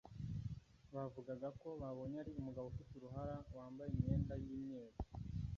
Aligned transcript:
Bavugaga 0.93 1.49
ko 1.61 1.67
babonye 1.81 2.15
ari 2.23 2.31
umugabo 2.39 2.65
ufite 2.67 2.91
uruhara 2.95 3.35
wambaye 3.55 3.89
imyenda 3.91 4.33
y’imyeru 4.43 4.97